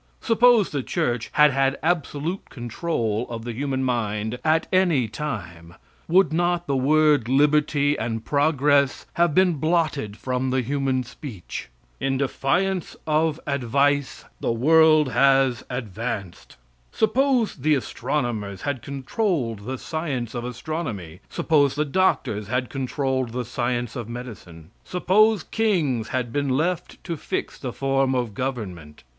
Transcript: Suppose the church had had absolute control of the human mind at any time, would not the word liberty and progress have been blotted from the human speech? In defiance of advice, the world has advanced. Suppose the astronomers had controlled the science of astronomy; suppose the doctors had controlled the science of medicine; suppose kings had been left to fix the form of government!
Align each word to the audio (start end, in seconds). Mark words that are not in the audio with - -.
Suppose 0.19 0.71
the 0.71 0.81
church 0.81 1.29
had 1.33 1.51
had 1.51 1.77
absolute 1.83 2.49
control 2.49 3.27
of 3.29 3.45
the 3.45 3.53
human 3.53 3.83
mind 3.83 4.39
at 4.43 4.65
any 4.73 5.07
time, 5.07 5.75
would 6.07 6.33
not 6.33 6.65
the 6.65 6.75
word 6.75 7.29
liberty 7.29 7.95
and 7.99 8.25
progress 8.25 9.05
have 9.13 9.35
been 9.35 9.57
blotted 9.59 10.17
from 10.17 10.49
the 10.49 10.61
human 10.63 11.03
speech? 11.03 11.69
In 11.99 12.17
defiance 12.17 12.95
of 13.05 13.39
advice, 13.45 14.25
the 14.39 14.51
world 14.51 15.09
has 15.11 15.63
advanced. 15.69 16.57
Suppose 16.91 17.57
the 17.57 17.75
astronomers 17.75 18.63
had 18.63 18.81
controlled 18.81 19.65
the 19.67 19.77
science 19.77 20.33
of 20.33 20.43
astronomy; 20.43 21.19
suppose 21.29 21.75
the 21.75 21.85
doctors 21.85 22.47
had 22.47 22.71
controlled 22.71 23.33
the 23.33 23.45
science 23.45 23.95
of 23.95 24.09
medicine; 24.09 24.71
suppose 24.83 25.43
kings 25.43 26.07
had 26.07 26.33
been 26.33 26.49
left 26.49 27.03
to 27.03 27.15
fix 27.15 27.59
the 27.59 27.71
form 27.71 28.15
of 28.15 28.33
government! 28.33 29.03